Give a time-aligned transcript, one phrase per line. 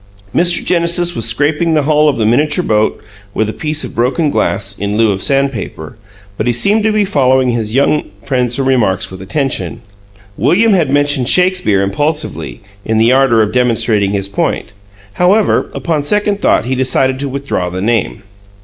[0.33, 0.65] Mr.
[0.65, 2.99] Genesis was scraping the hull of the miniature boat
[3.35, 5.95] with a piece of broken glass, in lieu of sandpaper,
[6.37, 9.79] but he seemed to be following his young friend's remarks with attention.
[10.37, 14.73] William had mentioned Shakespeare impulsively, in the ardor of demonstrating his point;
[15.21, 18.23] however, upon second thought he decided to withdraw the name.